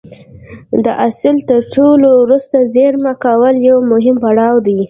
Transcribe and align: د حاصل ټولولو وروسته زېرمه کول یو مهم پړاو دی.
د 0.83 0.85
حاصل 0.99 1.35
ټولولو 1.73 2.09
وروسته 2.23 2.57
زېرمه 2.73 3.13
کول 3.23 3.55
یو 3.67 3.77
مهم 3.91 4.15
پړاو 4.23 4.55
دی. 4.67 4.77